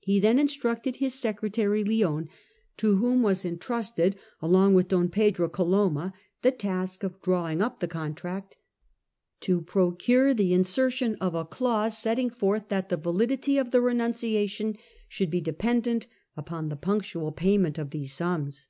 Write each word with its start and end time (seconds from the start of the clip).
He 0.00 0.20
then 0.20 0.38
instructed 0.38 0.96
his 0.96 1.14
secretary 1.14 1.82
Lionne, 1.82 2.28
to 2.76 2.96
whom 2.98 3.22
was 3.22 3.42
entrusted 3.42 4.16
along 4.42 4.74
with 4.74 4.88
Don 4.88 5.08
Pedro 5.08 5.48
Coloma 5.48 6.12
the 6.42 6.50
task 6.52 7.02
of 7.02 7.12
Insertion 7.12 7.16
of 7.16 7.22
drawing 7.22 7.62
up 7.62 7.80
the 7.80 7.88
contract, 7.88 8.58
to 9.40 9.62
procure 9.62 10.34
the 10.34 10.52
inser 10.52 10.90
lating 10.92 11.14
to" 11.14 11.14
t* 11.14 11.18
011 11.22 11.22
a 11.24 11.56
c 11.56 11.64
i 11.70 11.84
au 11.86 11.88
se 11.88 11.94
setting 12.02 12.28
forth 12.28 12.68
that 12.68 12.90
the 12.90 12.98
validity 12.98 13.56
of 13.56 13.68
dowry. 13.68 13.70
the 13.70 13.80
renunciation 13.80 14.76
should 15.08 15.30
be 15.30 15.40
dependent 15.40 16.06
upon 16.36 16.68
the 16.68 16.76
punctual 16.76 17.32
payments 17.32 17.78
of 17.78 17.92
these 17.92 18.12
sums. 18.12 18.66